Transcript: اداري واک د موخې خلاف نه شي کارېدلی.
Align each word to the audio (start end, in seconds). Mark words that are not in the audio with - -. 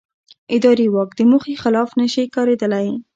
اداري 0.55 0.87
واک 0.93 1.09
د 1.17 1.21
موخې 1.31 1.55
خلاف 1.63 1.89
نه 1.99 2.07
شي 2.13 2.23
کارېدلی. 2.35 2.87